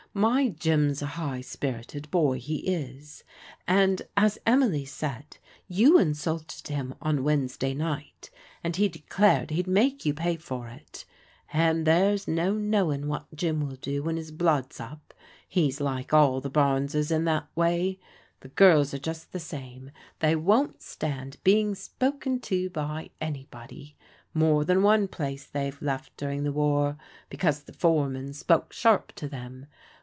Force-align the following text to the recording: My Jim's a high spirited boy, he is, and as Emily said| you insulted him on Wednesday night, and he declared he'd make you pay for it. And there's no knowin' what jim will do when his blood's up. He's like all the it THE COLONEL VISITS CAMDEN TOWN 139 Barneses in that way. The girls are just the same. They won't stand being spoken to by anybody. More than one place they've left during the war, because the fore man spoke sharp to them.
My 0.13 0.49
Jim's 0.49 1.01
a 1.01 1.05
high 1.05 1.39
spirited 1.39 2.11
boy, 2.11 2.37
he 2.39 2.57
is, 2.67 3.23
and 3.65 4.01
as 4.17 4.37
Emily 4.45 4.83
said| 4.83 5.37
you 5.69 5.97
insulted 5.97 6.67
him 6.67 6.95
on 7.01 7.23
Wednesday 7.23 7.73
night, 7.73 8.29
and 8.61 8.75
he 8.75 8.89
declared 8.89 9.51
he'd 9.51 9.67
make 9.67 10.05
you 10.05 10.13
pay 10.13 10.35
for 10.35 10.67
it. 10.67 11.05
And 11.53 11.87
there's 11.87 12.27
no 12.27 12.53
knowin' 12.55 13.07
what 13.07 13.33
jim 13.33 13.61
will 13.65 13.77
do 13.77 14.03
when 14.03 14.17
his 14.17 14.33
blood's 14.33 14.81
up. 14.81 15.13
He's 15.47 15.79
like 15.79 16.13
all 16.13 16.41
the 16.41 16.49
it 16.49 16.53
THE 16.55 16.59
COLONEL 16.59 16.81
VISITS 16.87 17.07
CAMDEN 17.07 17.25
TOWN 17.27 17.43
139 17.53 17.53
Barneses 17.55 17.79
in 17.79 17.95
that 17.95 17.95
way. 17.95 17.99
The 18.41 18.53
girls 18.53 18.93
are 18.93 19.11
just 19.11 19.31
the 19.31 19.39
same. 19.39 19.91
They 20.19 20.35
won't 20.35 20.81
stand 20.81 21.37
being 21.45 21.73
spoken 21.73 22.41
to 22.41 22.69
by 22.69 23.11
anybody. 23.21 23.95
More 24.33 24.65
than 24.65 24.83
one 24.83 25.07
place 25.07 25.45
they've 25.45 25.81
left 25.81 26.17
during 26.17 26.43
the 26.43 26.51
war, 26.51 26.97
because 27.29 27.63
the 27.63 27.71
fore 27.71 28.09
man 28.09 28.33
spoke 28.33 28.73
sharp 28.73 29.13
to 29.15 29.29
them. 29.29 29.67